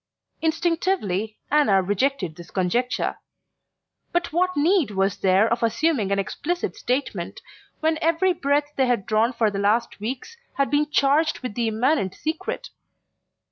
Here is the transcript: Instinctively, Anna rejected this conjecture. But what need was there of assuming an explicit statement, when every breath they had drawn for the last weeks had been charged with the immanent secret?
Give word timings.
Instinctively, 0.41 1.37
Anna 1.51 1.79
rejected 1.83 2.35
this 2.35 2.49
conjecture. 2.49 3.19
But 4.11 4.33
what 4.33 4.57
need 4.57 4.89
was 4.89 5.17
there 5.17 5.47
of 5.47 5.61
assuming 5.61 6.11
an 6.11 6.17
explicit 6.17 6.75
statement, 6.75 7.39
when 7.81 7.99
every 8.01 8.33
breath 8.33 8.71
they 8.75 8.87
had 8.87 9.05
drawn 9.05 9.31
for 9.31 9.51
the 9.51 9.59
last 9.59 9.99
weeks 9.99 10.37
had 10.55 10.71
been 10.71 10.89
charged 10.89 11.41
with 11.41 11.53
the 11.53 11.67
immanent 11.67 12.15
secret? 12.15 12.71